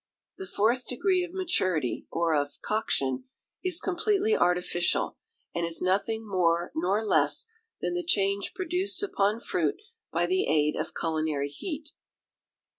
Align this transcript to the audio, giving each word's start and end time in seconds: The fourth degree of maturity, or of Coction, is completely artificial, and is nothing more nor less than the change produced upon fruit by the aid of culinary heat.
The 0.39 0.47
fourth 0.47 0.87
degree 0.87 1.23
of 1.23 1.31
maturity, 1.31 2.07
or 2.11 2.33
of 2.33 2.59
Coction, 2.63 3.25
is 3.63 3.79
completely 3.79 4.35
artificial, 4.35 5.15
and 5.53 5.63
is 5.63 5.79
nothing 5.79 6.27
more 6.27 6.71
nor 6.73 7.05
less 7.05 7.45
than 7.81 7.93
the 7.93 8.03
change 8.03 8.55
produced 8.55 9.03
upon 9.03 9.39
fruit 9.41 9.75
by 10.11 10.25
the 10.25 10.47
aid 10.47 10.75
of 10.75 10.95
culinary 10.99 11.49
heat. 11.49 11.91